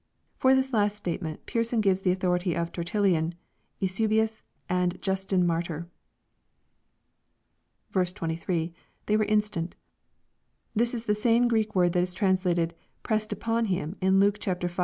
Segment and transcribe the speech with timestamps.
[0.39, 3.35] For this last state ment Pearson gives the authority of Tertullian,
[3.77, 5.89] Eusebius, and Justin Martyr.
[7.93, 8.73] 23.—
[9.05, 9.75] [They were instant.]
[10.75, 12.71] This is the same Q reek word that is trans lated"
[13.03, 14.67] pressed upon him" in Luke v.